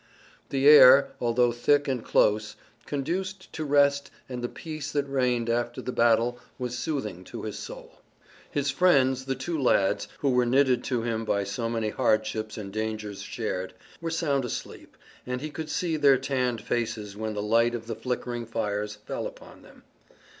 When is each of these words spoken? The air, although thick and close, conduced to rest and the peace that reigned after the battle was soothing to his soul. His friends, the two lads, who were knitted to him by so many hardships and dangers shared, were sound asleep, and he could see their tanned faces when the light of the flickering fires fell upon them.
The 0.49 0.67
air, 0.67 1.11
although 1.21 1.51
thick 1.51 1.87
and 1.87 2.03
close, 2.03 2.55
conduced 2.87 3.53
to 3.53 3.63
rest 3.63 4.09
and 4.27 4.43
the 4.43 4.49
peace 4.49 4.91
that 4.91 5.05
reigned 5.05 5.47
after 5.47 5.79
the 5.79 5.91
battle 5.91 6.39
was 6.57 6.75
soothing 6.75 7.23
to 7.25 7.43
his 7.43 7.59
soul. 7.59 7.99
His 8.49 8.71
friends, 8.71 9.25
the 9.25 9.35
two 9.35 9.61
lads, 9.61 10.07
who 10.17 10.31
were 10.31 10.43
knitted 10.47 10.83
to 10.85 11.03
him 11.03 11.23
by 11.23 11.43
so 11.43 11.69
many 11.69 11.89
hardships 11.89 12.57
and 12.57 12.73
dangers 12.73 13.21
shared, 13.21 13.75
were 14.01 14.09
sound 14.09 14.43
asleep, 14.43 14.97
and 15.27 15.39
he 15.39 15.51
could 15.51 15.69
see 15.69 15.97
their 15.97 16.17
tanned 16.17 16.61
faces 16.61 17.15
when 17.15 17.35
the 17.35 17.43
light 17.43 17.75
of 17.75 17.85
the 17.85 17.93
flickering 17.95 18.47
fires 18.47 18.95
fell 18.95 19.27
upon 19.27 19.61
them. 19.61 19.83